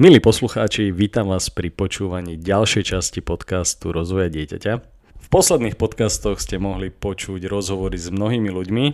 [0.00, 4.72] Milí poslucháči, vítam vás pri počúvaní ďalšej časti podcastu Rozvoja dieťaťa.
[5.20, 8.84] V posledných podcastoch ste mohli počuť rozhovory s mnohými ľuďmi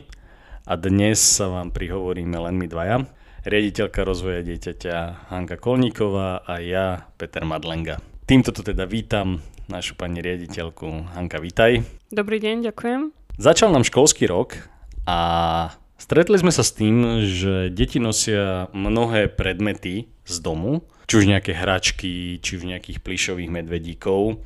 [0.67, 3.07] a dnes sa vám prihovoríme len my dvaja.
[3.47, 8.03] Riaditeľka rozvoja dieťaťa Hanka Kolníková a ja, Peter Madlenga.
[8.27, 9.39] Týmto tu teda vítam
[9.71, 11.15] našu pani riaditeľku.
[11.15, 11.87] Hanka, vítaj.
[12.11, 13.15] Dobrý deň, ďakujem.
[13.39, 14.67] Začal nám školský rok
[15.07, 21.29] a stretli sme sa s tým, že deti nosia mnohé predmety z domu, či už
[21.29, 24.41] nejaké hračky, či už nejakých plišových medvedíkov.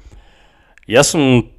[0.91, 1.53] Ja som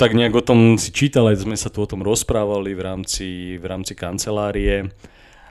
[0.00, 3.28] tak nejak o tom si čítal, aj sme sa tu o tom rozprávali v rámci,
[3.60, 4.88] v rámci kancelárie,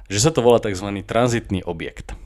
[0.10, 0.90] že sa to volá tzv.
[1.06, 2.18] tranzitný objekt.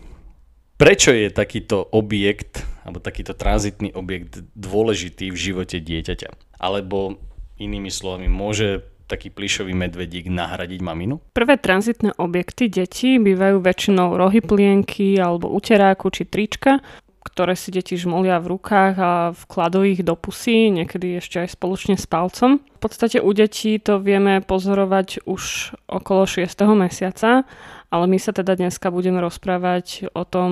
[0.80, 6.60] Prečo je takýto objekt, alebo takýto tranzitný objekt dôležitý v živote dieťaťa?
[6.64, 7.20] Alebo
[7.60, 11.20] inými slovami, môže taký plišový medvedík nahradiť maminu?
[11.36, 16.80] Prvé tranzitné objekty detí bývajú väčšinou rohy plienky alebo uteráku či trička,
[17.24, 21.96] ktoré si deti žmolia v rukách a vkladú ich do pusy, niekedy ešte aj spoločne
[21.96, 22.60] s palcom.
[22.60, 26.52] V podstate u detí to vieme pozorovať už okolo 6.
[26.76, 27.48] mesiaca,
[27.88, 30.52] ale my sa teda dneska budeme rozprávať o tom,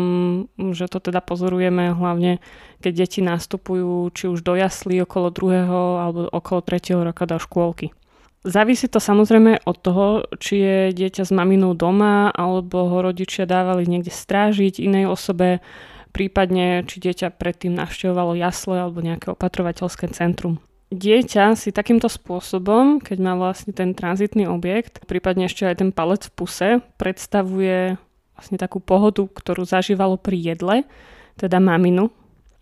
[0.72, 2.40] že to teda pozorujeme hlavne,
[2.80, 7.92] keď deti nastupujú či už do jaslí okolo druhého alebo okolo tretieho roka do škôlky.
[8.42, 13.86] Závisí to samozrejme od toho, či je dieťa s maminou doma, alebo ho rodičia dávali
[13.86, 15.62] niekde strážiť inej osobe,
[16.10, 20.58] prípadne či dieťa predtým navštevovalo jasle alebo nejaké opatrovateľské centrum.
[20.90, 26.26] Dieťa si takýmto spôsobom, keď má vlastne ten tranzitný objekt, prípadne ešte aj ten palec
[26.28, 27.96] v puse, predstavuje
[28.34, 30.84] vlastne takú pohodu, ktorú zažívalo pri jedle,
[31.38, 32.10] teda maminu.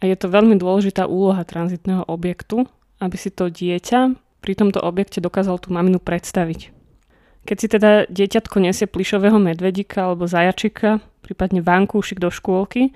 [0.04, 2.68] A je to veľmi dôležitá úloha tranzitného objektu,
[3.00, 6.72] aby si to dieťa pri tomto objekte dokázal tú maminu predstaviť.
[7.48, 12.92] Keď si teda dieťatko nesie plišového medvedíka alebo zajačika, prípadne vankúšik do škôlky,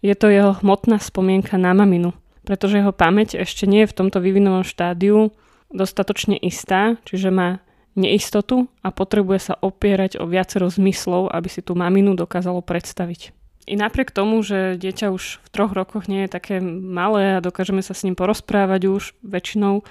[0.00, 2.14] je to jeho hmotná spomienka na maminu,
[2.46, 5.34] pretože jeho pamäť ešte nie je v tomto vývinovom štádiu
[5.74, 7.60] dostatočne istá, čiže má
[7.98, 13.34] neistotu a potrebuje sa opierať o viacero zmyslov, aby si tú maminu dokázalo predstaviť.
[13.68, 17.84] I napriek tomu, že dieťa už v troch rokoch nie je také malé a dokážeme
[17.84, 19.84] sa s ním porozprávať už väčšinou,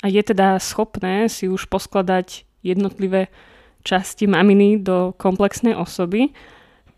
[0.00, 3.28] a je teda schopné si už poskladať jednotlivé
[3.84, 6.32] časti maminy do komplexnej osoby,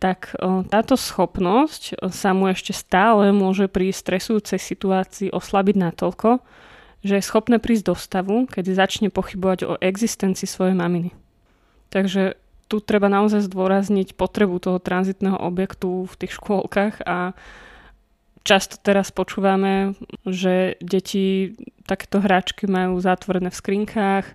[0.02, 0.34] tak
[0.66, 6.42] táto schopnosť sa mu ešte stále môže pri stresujúcej situácii oslabiť natoľko,
[7.06, 11.14] že je schopné prísť do stavu, kedy začne pochybovať o existencii svojej maminy.
[11.94, 12.34] Takže
[12.66, 17.34] tu treba naozaj zdôrazniť potrebu toho tranzitného objektu v tých škôlkach a
[18.42, 19.94] Často teraz počúvame,
[20.26, 21.54] že deti
[21.86, 24.26] takéto hráčky majú zatvorené v skrinkách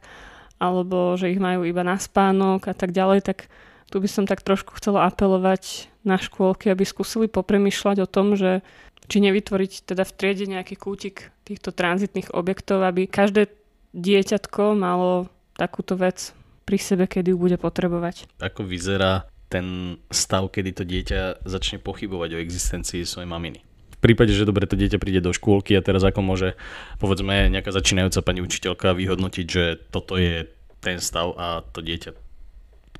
[0.57, 3.51] alebo že ich majú iba na spánok a tak ďalej, tak
[3.91, 8.63] tu by som tak trošku chcela apelovať na škôlky, aby skúsili popremýšľať o tom, že
[9.07, 13.47] či nevytvoriť teda v triede nejaký kútik týchto tranzitných objektov, aby každé
[13.96, 16.35] dieťatko malo takúto vec
[16.67, 18.28] pri sebe, kedy ju bude potrebovať.
[18.44, 23.66] Ako vyzerá ten stav, kedy to dieťa začne pochybovať o existencii svojej maminy?
[23.97, 26.53] V prípade, že dobre to dieťa príde do škôlky a teraz ako môže
[27.02, 30.46] povedzme nejaká začínajúca pani učiteľka vyhodnotiť, že toto je
[30.85, 32.13] ten stav a to dieťa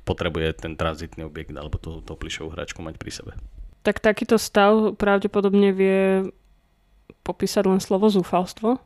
[0.02, 3.32] potrebuje ten tranzitný objekt alebo tú, tú plišovú hračku mať pri sebe.
[3.86, 6.26] Tak takýto stav pravdepodobne vie
[7.22, 8.80] popísať len slovo zúfalstvo.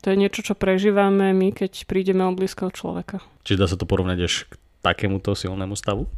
[0.00, 3.20] To je niečo, čo prežívame my, keď prídeme o blízkeho človeka.
[3.44, 6.08] Čiže dá sa to porovnať až k takémuto silnému stavu?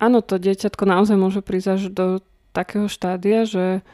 [0.00, 2.06] Áno, to dieťatko naozaj môže prísť až do
[2.56, 3.84] takého štádia, že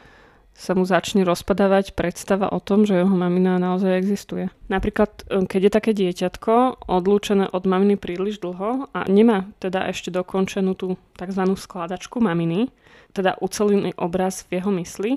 [0.53, 4.53] sa mu začne rozpadávať predstava o tom, že jeho mamina naozaj existuje.
[4.69, 10.13] Napríklad, e, keď je také dieťatko odlúčené od maminy príliš dlho a nemá teda ešte
[10.13, 11.43] dokončenú tú tzv.
[11.57, 12.69] skladačku maminy,
[13.17, 15.11] teda ucelený obraz v jeho mysli,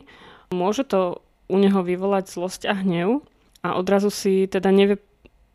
[0.49, 3.23] môže to u neho vyvolať zlosť a hnev
[3.63, 4.99] a odrazu si teda nevie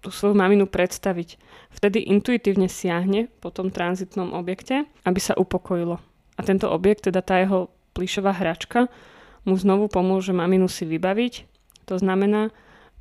[0.01, 1.37] tú svoju maminu predstaviť.
[1.77, 6.01] Vtedy intuitívne siahne po tom tranzitnom objekte, aby sa upokojilo.
[6.35, 8.89] A tento objekt, teda tá jeho plišová hračka,
[9.45, 11.49] mu znovu pomôže maminu si vybaviť.
[11.89, 12.53] To znamená,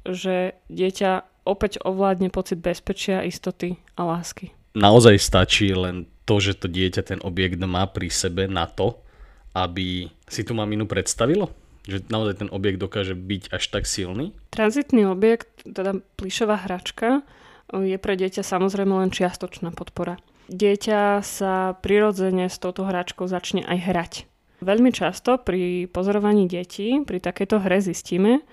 [0.07, 4.53] že dieťa opäť ovládne pocit bezpečia, istoty a lásky.
[4.77, 9.03] Naozaj stačí len to, že to dieťa ten objekt má pri sebe na to,
[9.51, 11.51] aby si tú maminu predstavilo?
[11.91, 14.31] Že naozaj ten objekt dokáže byť až tak silný?
[14.55, 17.27] Tranzitný objekt, teda plišová hračka,
[17.75, 20.19] je pre dieťa samozrejme len čiastočná podpora.
[20.51, 24.13] Dieťa sa prirodzene s touto hračkou začne aj hrať.
[24.61, 28.45] Veľmi často pri pozorovaní detí, pri takejto hre zistíme,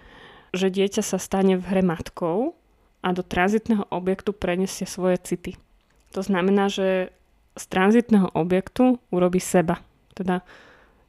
[0.55, 2.55] že dieťa sa stane v hre matkou
[3.03, 5.59] a do tranzitného objektu prenesie svoje city.
[6.15, 7.11] To znamená, že
[7.59, 9.83] z tranzitného objektu urobí seba.
[10.15, 10.41] Teda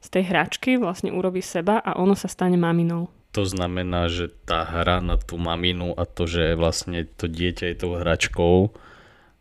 [0.02, 3.10] z tej hračky vlastne urobí seba a ono sa stane maminou.
[3.36, 7.76] To znamená, že tá hra na tú maminu a to, že vlastne to dieťa je
[7.76, 8.72] tou hračkou,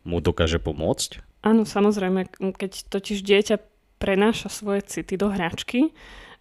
[0.07, 1.23] mu dokáže pomôcť?
[1.43, 2.27] Áno, samozrejme,
[2.59, 3.55] keď totiž dieťa
[3.97, 5.93] prenáša svoje city do hračky,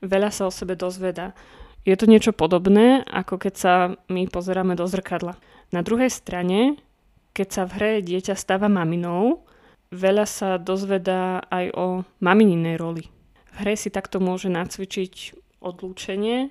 [0.05, 1.32] veľa sa o sebe dozvedá.
[1.87, 3.75] Je to niečo podobné, ako keď sa
[4.11, 5.38] my pozeráme do zrkadla.
[5.70, 6.79] Na druhej strane,
[7.37, 9.47] keď sa v hre dieťa stáva maminou,
[9.94, 11.87] veľa sa dozvedá aj o
[12.19, 13.05] mamininej roli.
[13.55, 16.50] V hre si takto môže nacvičiť odlúčenie,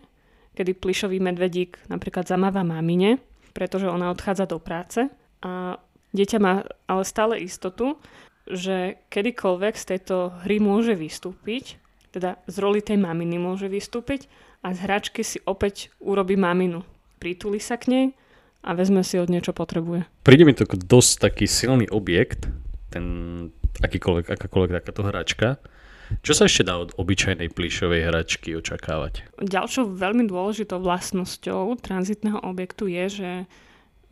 [0.56, 3.20] kedy plišový medvedík napríklad zamáva mamine,
[3.52, 5.12] pretože ona odchádza do práce
[5.44, 5.78] a
[6.16, 8.00] dieťa má ale stále istotu,
[8.46, 11.82] že kedykoľvek z tejto hry môže vystúpiť,
[12.14, 14.30] teda z roli tej maminy môže vystúpiť
[14.62, 16.86] a z hračky si opäť urobí maminu.
[17.18, 18.06] Pritúli sa k nej
[18.66, 20.06] a vezme si od niečo potrebuje.
[20.26, 22.50] Príde mi to dosť taký silný objekt,
[22.90, 23.06] ten
[23.82, 25.48] akýkoľvek, akákoľvek takáto hračka,
[26.22, 29.26] čo sa ešte dá od obyčajnej plišovej hračky očakávať?
[29.42, 33.32] Ďalšou veľmi dôležitou vlastnosťou tranzitného objektu je, že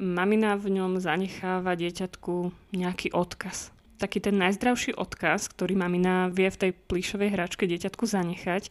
[0.02, 3.73] mamina v ňom zanecháva dieťatku nejaký odkaz.
[4.04, 8.68] Taký ten najzdravší odkaz, ktorý mamina vie v tej plišovej hračke dieťatku zanechať,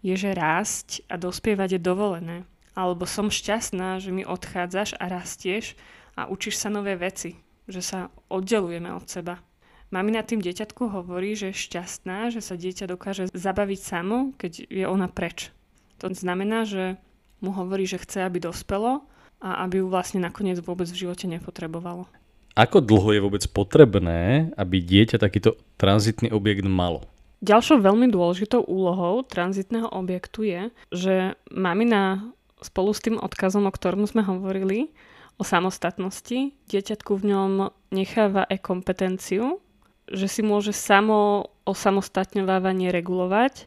[0.00, 2.48] je, že rásť a dospievať je dovolené.
[2.72, 5.76] Alebo som šťastná, že mi odchádzaš a rastieš
[6.16, 7.36] a učíš sa nové veci,
[7.68, 9.44] že sa oddelujeme od seba.
[9.92, 14.88] Mamina tým dieťatku hovorí, že je šťastná, že sa dieťa dokáže zabaviť samo, keď je
[14.88, 15.52] ona preč.
[16.00, 16.96] To znamená, že
[17.44, 19.04] mu hovorí, že chce, aby dospelo
[19.44, 22.08] a aby ju vlastne nakoniec vôbec v živote nepotrebovalo.
[22.58, 27.06] Ako dlho je vôbec potrebné, aby dieťa takýto tranzitný objekt malo?
[27.40, 30.62] Ďalšou veľmi dôležitou úlohou tranzitného objektu je,
[30.92, 31.14] že
[31.48, 34.92] mamina spolu s tým odkazom, o ktorom sme hovorili,
[35.40, 37.52] o samostatnosti, dieťatku v ňom
[37.96, 39.56] necháva aj kompetenciu,
[40.04, 43.64] že si môže samo osamostatňovávanie regulovať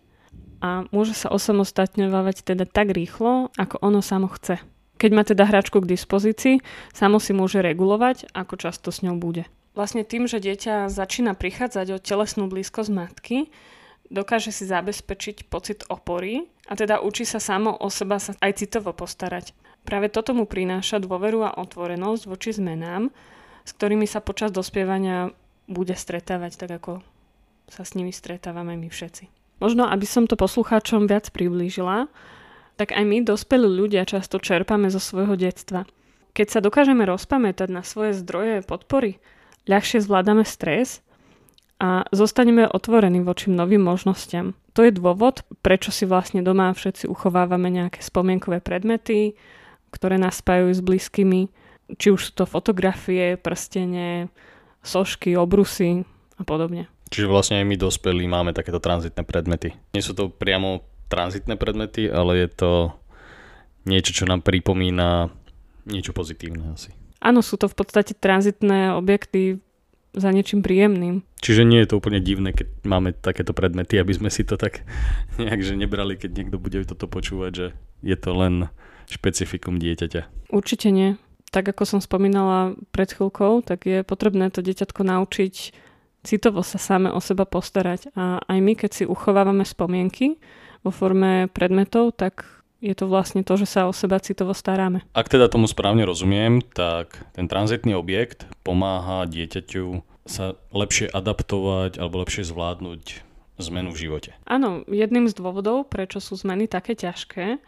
[0.61, 4.61] a môže sa osamostatňovávať teda tak rýchlo, ako ono samo chce.
[5.03, 6.63] Keď má teda hračku k dispozícii,
[6.95, 9.43] samo si môže regulovať, ako často s ňou bude.
[9.75, 13.51] Vlastne tým, že dieťa začína prichádzať o telesnú blízkosť matky,
[14.07, 18.95] dokáže si zabezpečiť pocit opory a teda učí sa samo o seba sa aj citovo
[18.95, 19.51] postarať.
[19.83, 23.11] Práve toto mu prináša dôveru a otvorenosť voči zmenám,
[23.67, 25.35] s ktorými sa počas dospievania
[25.67, 27.03] bude stretávať tak, ako
[27.67, 29.27] sa s nimi stretávame my všetci.
[29.59, 32.07] Možno, aby som to poslucháčom viac priblížila,
[32.75, 35.85] tak aj my, dospelí ľudia, často čerpame zo svojho detstva.
[36.33, 39.21] Keď sa dokážeme rozpamätať na svoje zdroje podpory,
[39.69, 41.05] ľahšie zvládame stres
[41.77, 44.57] a zostaneme otvorení voči novým možnostiam.
[44.73, 49.37] To je dôvod, prečo si vlastne doma všetci uchovávame nejaké spomienkové predmety,
[49.93, 51.41] ktoré nás spájajú s blízkymi,
[52.01, 54.33] či už sú to fotografie, prstenie,
[54.81, 56.01] sošky, obrusy
[56.41, 56.89] a podobne.
[57.13, 59.77] Čiže vlastne aj my dospelí máme takéto tranzitné predmety.
[59.93, 60.81] Nie sú to priamo
[61.13, 62.71] tranzitné predmety, ale je to
[63.85, 65.29] niečo, čo nám pripomína
[65.85, 66.89] niečo pozitívne asi.
[67.21, 69.61] Áno, sú to v podstate tranzitné objekty
[70.13, 71.21] za niečím príjemným.
[71.41, 74.81] Čiže nie je to úplne divné, keď máme takéto predmety, aby sme si to tak
[75.41, 77.67] nejak že nebrali, keď niekto bude toto počúvať, že
[78.01, 78.73] je to len
[79.05, 80.49] špecifikum dieťaťa.
[80.49, 81.21] Určite nie
[81.53, 85.53] tak ako som spomínala pred chvíľkou, tak je potrebné to deťatko naučiť
[86.23, 88.09] citovo sa same o seba postarať.
[88.15, 90.39] A aj my, keď si uchovávame spomienky
[90.83, 92.45] vo forme predmetov, tak
[92.83, 95.07] je to vlastne to, že sa o seba citovo staráme.
[95.15, 102.23] Ak teda tomu správne rozumiem, tak ten tranzitný objekt pomáha dieťaťu sa lepšie adaptovať alebo
[102.23, 103.23] lepšie zvládnuť
[103.63, 104.31] zmenu v živote.
[104.43, 107.63] Áno, jedným z dôvodov, prečo sú zmeny také ťažké,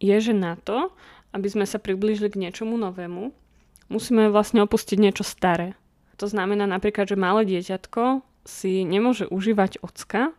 [0.00, 0.92] je, že na to,
[1.36, 3.34] aby sme sa priblížili k niečomu novému,
[3.92, 5.76] musíme vlastne opustiť niečo staré.
[6.22, 10.30] To znamená napríklad, že malé dieťatko si nemôže užívať ocka,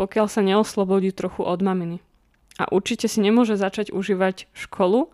[0.00, 2.00] pokiaľ sa neoslobodí trochu od maminy.
[2.56, 5.12] A určite si nemôže začať užívať školu,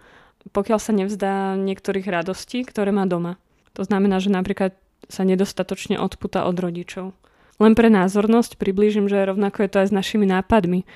[0.54, 3.42] pokiaľ sa nevzdá niektorých radostí, ktoré má doma.
[3.74, 4.78] To znamená, že napríklad
[5.10, 7.10] sa nedostatočne odputa od rodičov.
[7.58, 10.86] Len pre názornosť priblížim, že rovnako je to aj s našimi nápadmi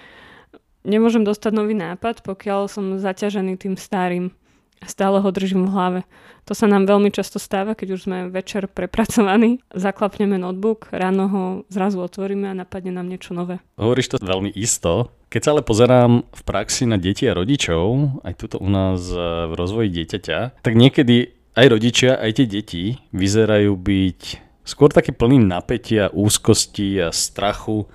[0.85, 4.33] nemôžem dostať nový nápad, pokiaľ som zaťažený tým starým
[4.81, 6.01] a stále ho držím v hlave.
[6.49, 11.45] To sa nám veľmi často stáva, keď už sme večer prepracovaní, zaklapneme notebook, ráno ho
[11.69, 13.61] zrazu otvoríme a napadne nám niečo nové.
[13.77, 15.13] Hovoríš to veľmi isto.
[15.31, 19.21] Keď sa ale pozerám v praxi na deti a rodičov, aj tuto u nás e,
[19.47, 22.83] v rozvoji dieťaťa, tak niekedy aj rodičia, aj tie deti
[23.15, 24.21] vyzerajú byť
[24.67, 27.87] skôr taký plný napätia, úzkosti a strachu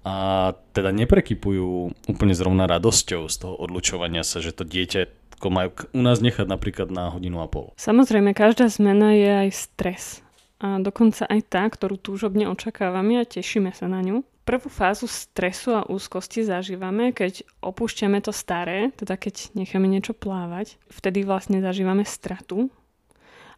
[0.00, 0.16] a
[0.72, 6.20] teda neprekypujú úplne zrovna radosťou z toho odlučovania sa, že to dieťa majú u nás
[6.20, 7.72] nechať napríklad na hodinu a pol.
[7.80, 10.04] Samozrejme, každá zmena je aj stres.
[10.60, 14.20] a dokonca aj tá, ktorú túžobne očakávame a tešíme sa na ňu.
[14.44, 20.76] Prvú fázu stresu a úzkosti zažívame, keď opúšťame to staré, teda keď necháme niečo plávať.
[20.92, 22.68] Vtedy vlastne zažívame stratu.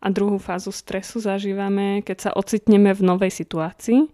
[0.02, 4.10] A druhú fázu stresu zažívame, keď sa ocitneme v novej situácii,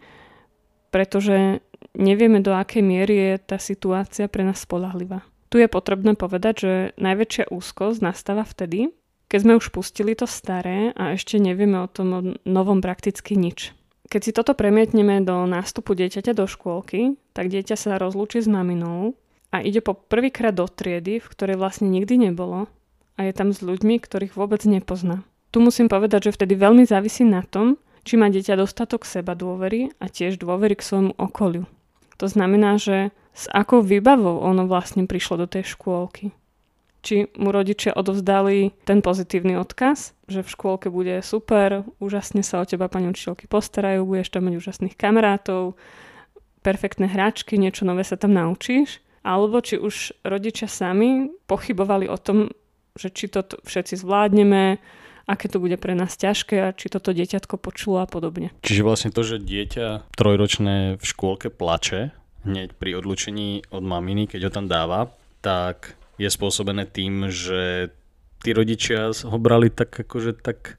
[0.92, 1.64] pretože
[1.96, 5.24] nevieme, do akej miery je tá situácia pre nás spolahlivá.
[5.48, 8.92] Tu je potrebné povedať, že najväčšia úzkosť nastáva vtedy,
[9.28, 13.76] keď sme už pustili to staré a ešte nevieme o tom novom prakticky nič.
[14.08, 19.12] Keď si toto premietneme do nástupu dieťaťa do škôlky, tak dieťa sa rozlúči s maminou
[19.52, 22.72] a ide po prvýkrát do triedy, v ktorej vlastne nikdy nebolo
[23.20, 25.28] a je tam s ľuďmi, ktorých vôbec nepozná.
[25.52, 29.92] Tu musím povedať, že vtedy veľmi závisí na tom, či má dieťa dostatok seba dôvery
[30.00, 31.68] a tiež dôvery k svojmu okoliu.
[32.16, 36.34] To znamená, že s akou výbavou ono vlastne prišlo do tej škôlky
[37.02, 42.68] či mu rodičia odovzdali ten pozitívny odkaz, že v škôlke bude super, úžasne sa o
[42.68, 45.78] teba pani učiteľky postarajú, budeš tam mať úžasných kamarátov,
[46.60, 52.50] perfektné hráčky, niečo nové sa tam naučíš, alebo či už rodičia sami pochybovali o tom,
[52.98, 54.82] že či to všetci zvládneme,
[55.28, 58.50] aké to bude pre nás ťažké a či toto dieťatko počulo a podobne.
[58.66, 62.10] Čiže vlastne to, že dieťa trojročné v škôlke plače
[62.44, 65.10] hneď pri odlučení od maminy, keď ho tam dáva,
[65.42, 67.90] tak je spôsobené tým, že
[68.42, 70.78] tí rodičia ho brali tak akože tak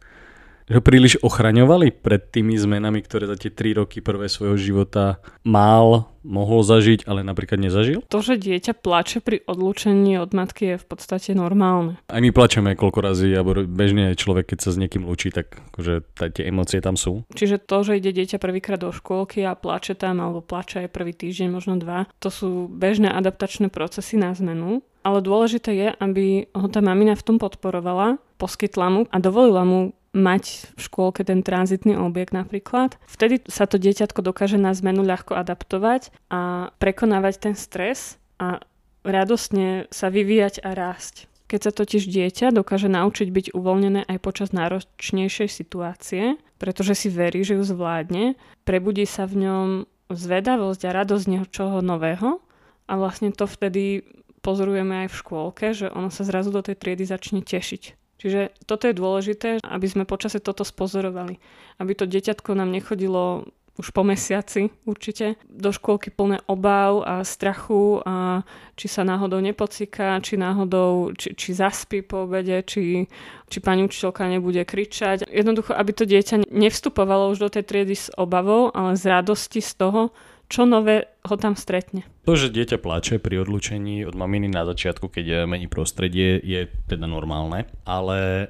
[0.70, 6.14] že príliš ochraňovali pred tými zmenami, ktoré za tie 3 roky prvé svojho života mal,
[6.22, 8.06] mohol zažiť, ale napríklad nezažil?
[8.06, 11.98] To, že dieťa plače pri odlúčení od matky je v podstate normálne.
[12.06, 15.58] Aj my plačeme koľko razy, alebo bežne aj človek, keď sa s niekým lúči, tak
[15.74, 16.06] akože
[16.38, 17.26] tie emócie tam sú.
[17.34, 21.18] Čiže to, že ide dieťa prvýkrát do škôlky a plače tam, alebo plače aj prvý
[21.18, 24.86] týždeň, možno dva, to sú bežné adaptačné procesy na zmenu.
[25.00, 29.96] Ale dôležité je, aby ho tá mamina v tom podporovala, poskytla mu a dovolila mu
[30.14, 32.98] mať v škôlke ten tranzitný objekt napríklad.
[33.06, 38.64] Vtedy sa to dieťatko dokáže na zmenu ľahko adaptovať a prekonávať ten stres a
[39.06, 41.30] radostne sa vyvíjať a rásť.
[41.50, 47.42] Keď sa totiž dieťa dokáže naučiť byť uvoľnené aj počas náročnejšej situácie, pretože si verí,
[47.42, 48.38] že ju zvládne,
[48.70, 49.68] prebudí sa v ňom
[50.14, 52.42] zvedavosť a radosť niečoho nového
[52.86, 54.06] a vlastne to vtedy
[54.42, 57.99] pozorujeme aj v škôlke, že ono sa zrazu do tej triedy začne tešiť.
[58.20, 61.40] Čiže toto je dôležité, aby sme počase toto spozorovali.
[61.80, 63.48] Aby to deťatko nám nechodilo
[63.80, 68.44] už po mesiaci určite, do škôlky plné obáv a strachu a
[68.76, 73.08] či sa náhodou nepocíka, či náhodou, či, či zaspí po obede, či,
[73.48, 75.32] či pani učiteľka nebude kričať.
[75.32, 79.72] Jednoducho, aby to dieťa nevstupovalo už do tej triedy s obavou, ale z radosti z
[79.80, 80.12] toho,
[80.50, 82.04] čo nové ho tam stretne.
[82.26, 87.06] To, že dieťa plače pri odlučení od maminy na začiatku, keď mení prostredie, je teda
[87.06, 88.50] normálne, ale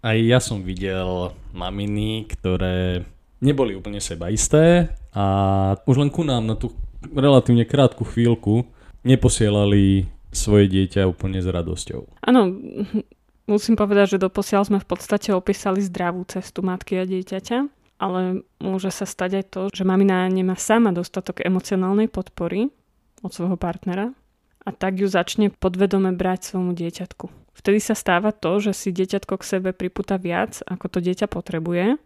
[0.00, 3.04] aj ja som videl maminy, ktoré
[3.44, 5.24] neboli úplne sebaisté a
[5.84, 6.72] už len ku nám na tú
[7.12, 8.64] relatívne krátku chvíľku
[9.04, 12.24] neposielali svoje dieťa úplne s radosťou.
[12.24, 12.56] Áno,
[13.44, 18.90] musím povedať, že doposiaľ sme v podstate opísali zdravú cestu matky a dieťaťa ale môže
[18.90, 22.68] sa stať aj to, že mamina nemá sama dostatok emocionálnej podpory
[23.22, 24.12] od svojho partnera
[24.64, 27.26] a tak ju začne podvedome brať svojmu dieťatku.
[27.54, 31.96] Vtedy sa stáva to, že si dieťatko k sebe pripúta viac, ako to dieťa potrebuje,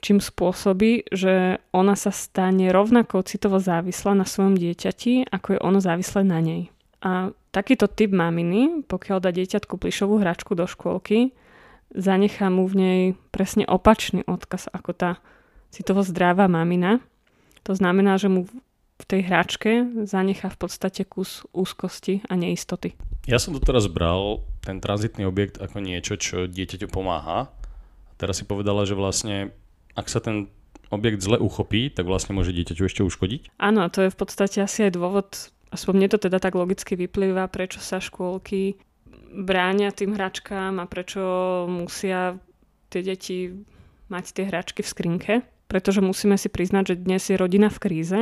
[0.00, 5.78] čím spôsobí, že ona sa stane rovnako citovo závislá na svojom dieťati, ako je ono
[5.78, 6.62] závislé na nej.
[7.04, 11.36] A takýto typ maminy, pokiaľ dá dieťatku plišovú hračku do škôlky,
[11.94, 13.00] zanechá mu v nej
[13.34, 15.10] presne opačný odkaz ako tá
[15.70, 17.02] citovo zdravá mamina.
[17.66, 18.46] To znamená, že mu
[19.00, 19.70] v tej hračke
[20.04, 22.94] zanechá v podstate kus úzkosti a neistoty.
[23.24, 27.48] Ja som to teraz bral, ten tranzitný objekt, ako niečo, čo dieťaťu pomáha.
[28.20, 29.56] Teraz si povedala, že vlastne,
[29.96, 30.52] ak sa ten
[30.92, 33.56] objekt zle uchopí, tak vlastne môže dieťaťu ešte uškodiť?
[33.56, 35.28] Áno, to je v podstate asi aj dôvod,
[35.72, 38.76] aspoň mne to teda tak logicky vyplýva, prečo sa škôlky
[39.30, 41.22] bránia tým hračkám a prečo
[41.70, 42.38] musia
[42.90, 43.54] tie deti
[44.10, 45.32] mať tie hračky v skrinke.
[45.70, 48.20] Pretože musíme si priznať, že dnes je rodina v kríze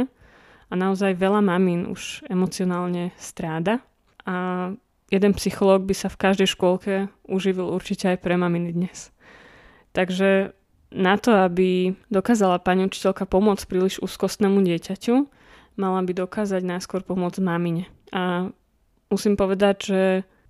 [0.68, 3.80] a naozaj veľa mamín už emocionálne stráda.
[4.28, 4.68] A
[5.08, 9.08] jeden psychológ by sa v každej škôlke uživil určite aj pre maminy dnes.
[9.96, 10.52] Takže
[10.92, 15.14] na to, aby dokázala pani učiteľka pomôcť príliš úzkostnému dieťaťu,
[15.80, 17.88] mala by dokázať najskôr pomôcť mamine.
[18.12, 18.52] A
[19.08, 20.02] musím povedať, že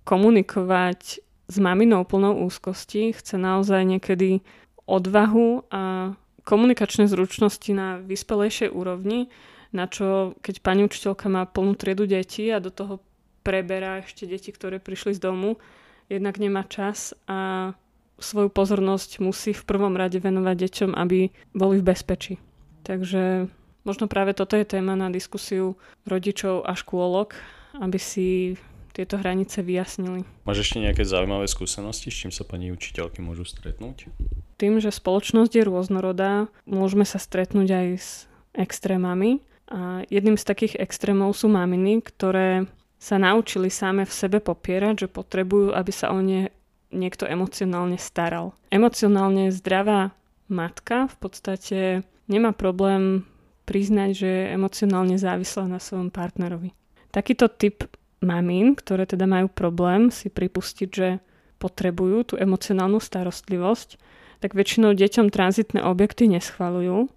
[0.09, 4.41] komunikovať s maminou plnou úzkosti chce naozaj niekedy
[4.89, 9.29] odvahu a komunikačné zručnosti na vyspelejšej úrovni,
[9.69, 13.05] na čo keď pani učiteľka má plnú triedu detí a do toho
[13.45, 15.61] preberá ešte deti, ktoré prišli z domu,
[16.09, 17.71] jednak nemá čas a
[18.17, 22.35] svoju pozornosť musí v prvom rade venovať deťom, aby boli v bezpečí.
[22.81, 23.45] Takže
[23.85, 27.37] možno práve toto je téma na diskusiu rodičov a škôlok,
[27.77, 28.57] aby si
[28.99, 30.27] tieto hranice vyjasnili.
[30.43, 34.11] Máš ešte nejaké zaujímavé skúsenosti, s čím sa pani učiteľky môžu stretnúť?
[34.59, 38.09] Tým, že spoločnosť je rôznorodá, môžeme sa stretnúť aj s
[38.51, 39.39] extrémami.
[39.71, 42.67] A jedným z takých extrémov sú maminy, ktoré
[42.99, 46.51] sa naučili same v sebe popierať, že potrebujú, aby sa o ne
[46.91, 48.51] niekto emocionálne staral.
[48.73, 50.11] Emocionálne zdravá
[50.49, 51.79] matka v podstate
[52.25, 53.23] nemá problém
[53.69, 56.73] priznať, že je emocionálne závislá na svojom partnerovi.
[57.13, 57.85] Takýto typ
[58.19, 61.23] mamín, ktoré teda majú problém si pripustiť, že
[61.59, 63.99] potrebujú tú emocionálnu starostlivosť,
[64.39, 67.11] tak väčšinou deťom tranzitné objekty neschvalujú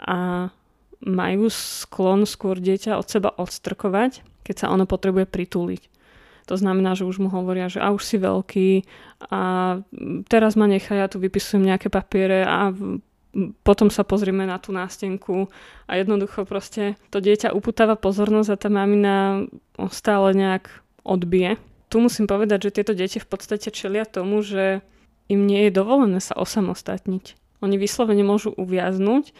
[0.00, 0.52] a
[1.00, 5.82] majú sklon skôr dieťa od seba odstrkovať, keď sa ono potrebuje pritúliť.
[6.48, 8.70] To znamená, že už mu hovoria, že a už si veľký
[9.30, 9.40] a
[10.26, 12.74] teraz ma nechaj, ja tu vypisujem nejaké papiere a
[13.62, 15.48] potom sa pozrieme na tú nástenku
[15.86, 19.46] a jednoducho proste to dieťa uputáva pozornosť a tá mamina
[19.94, 20.70] stále nejak
[21.06, 21.58] odbije.
[21.90, 24.82] Tu musím povedať, že tieto deti v podstate čelia tomu, že
[25.30, 27.38] im nie je dovolené sa osamostatniť.
[27.62, 29.30] Oni vyslovene môžu uviaznúť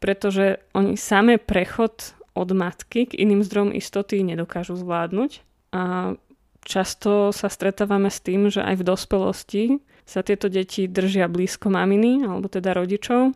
[0.00, 5.40] pretože oni samé prechod od matky k iným zdrojom istoty nedokážu zvládnuť
[5.72, 6.14] a
[6.62, 9.62] často sa stretávame s tým, že aj v dospelosti
[10.06, 13.34] sa tieto deti držia blízko maminy alebo teda rodičov,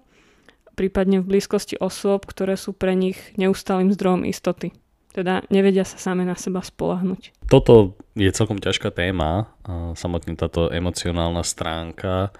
[0.78, 4.72] prípadne v blízkosti osôb, ktoré sú pre nich neustálým zdrojom istoty.
[5.10, 7.34] Teda nevedia sa same na seba spolahnuť.
[7.50, 9.50] Toto je celkom ťažká téma,
[9.98, 12.30] samotne táto emocionálna stránka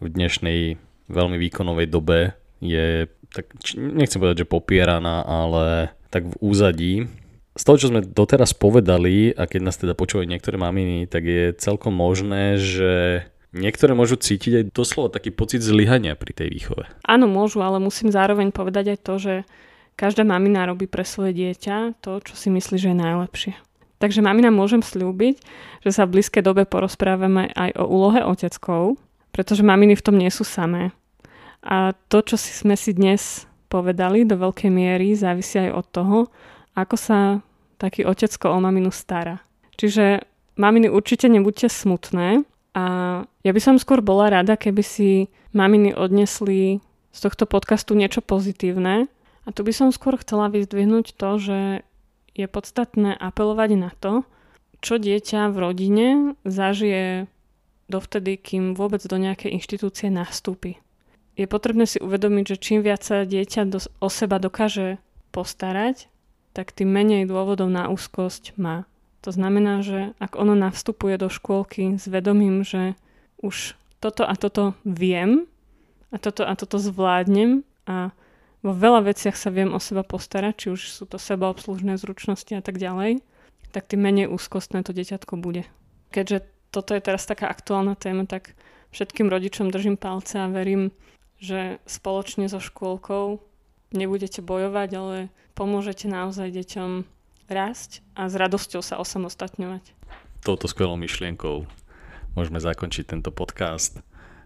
[0.00, 0.80] v dnešnej
[1.12, 2.32] veľmi výkonovej dobe
[2.64, 6.94] je tak nechcem povedať, že popieraná, ale tak v úzadí.
[7.58, 11.50] Z toho, čo sme doteraz povedali, a keď nás teda počúvajú niektoré maminy, tak je
[11.58, 16.84] celkom možné, že niektoré môžu cítiť aj doslova taký pocit zlyhania pri tej výchove.
[17.06, 19.34] Áno, môžu, ale musím zároveň povedať aj to, že
[19.94, 23.52] každá mamina robí pre svoje dieťa to, čo si myslí, že je najlepšie.
[24.02, 25.40] Takže mamina môžem slúbiť,
[25.86, 28.98] že sa v blízkej dobe porozprávame aj o úlohe oteckov,
[29.30, 30.92] pretože maminy v tom nie sú samé.
[31.64, 36.18] A to, čo si sme si dnes povedali, do veľkej miery závisí aj od toho,
[36.76, 37.18] ako sa
[37.80, 39.40] taký otecko o maminu stará.
[39.80, 40.26] Čiže
[40.60, 42.84] maminy určite nebuďte smutné a
[43.46, 45.10] ja by som skôr bola rada, keby si
[45.54, 46.82] maminy odnesli
[47.14, 49.06] z tohto podcastu niečo pozitívne.
[49.44, 51.58] A tu by som skôr chcela vyzdvihnúť to, že
[52.34, 54.26] je podstatné apelovať na to,
[54.82, 56.06] čo dieťa v rodine
[56.42, 57.30] zažije
[57.86, 60.82] dovtedy, kým vôbec do nejakej inštitúcie nastúpi
[61.34, 65.02] je potrebné si uvedomiť, že čím viac sa dieťa do, o seba dokáže
[65.34, 66.06] postarať,
[66.54, 68.86] tak tým menej dôvodov na úzkosť má.
[69.24, 72.92] To znamená, že ak ono navstupuje do škôlky s vedomím, že
[73.40, 75.48] už toto a toto viem
[76.12, 78.12] a toto a toto zvládnem a
[78.60, 82.60] vo veľa veciach sa viem o seba postarať, či už sú to sebaobslužné zručnosti a
[82.60, 83.24] tak ďalej,
[83.72, 85.64] tak tým menej úzkostné to deťatko bude.
[86.12, 88.52] Keďže toto je teraz taká aktuálna téma, tak
[88.92, 90.92] všetkým rodičom držím palce a verím,
[91.40, 93.40] že spoločne so škôlkou
[93.92, 95.16] nebudete bojovať, ale
[95.56, 97.13] pomôžete naozaj deťom
[97.48, 99.94] rásť a s radosťou sa osamostatňovať.
[100.44, 101.64] Touto skvelou myšlienkou
[102.36, 104.00] môžeme zakončiť tento podcast.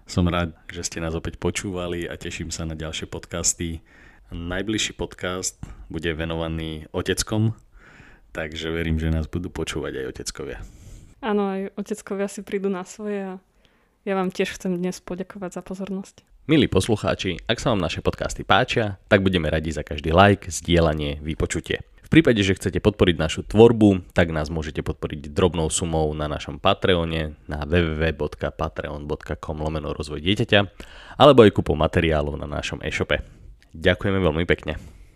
[0.08, 3.84] Som rád, že ste nás opäť počúvali a teším sa na ďalšie podcasty.
[4.32, 7.56] Najbližší podcast bude venovaný oteckom,
[8.32, 10.58] takže verím, že nás budú počúvať aj oteckovia.
[11.18, 13.34] Áno, aj oteckovia si prídu na svoje a
[14.06, 16.22] ja vám tiež chcem dnes poďakovať za pozornosť.
[16.48, 21.20] Milí poslucháči, ak sa vám naše podcasty páčia, tak budeme radi za každý like, zdieľanie,
[21.20, 21.84] vypočutie.
[22.08, 26.56] V prípade, že chcete podporiť našu tvorbu, tak nás môžete podporiť drobnou sumou na našom
[26.56, 30.60] Patreone na www.patreon.com lomeno rozvoj dieťaťa
[31.20, 33.20] alebo aj kúpou materiálov na našom e-shope.
[33.76, 34.97] Ďakujeme veľmi pekne.